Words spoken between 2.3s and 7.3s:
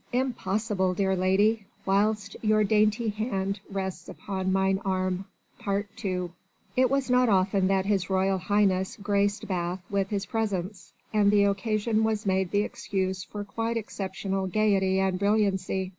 your dainty hand rests upon mine arm." II It was not